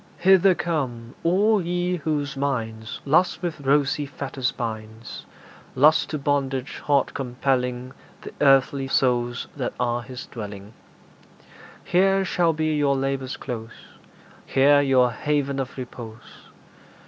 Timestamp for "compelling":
7.13-7.91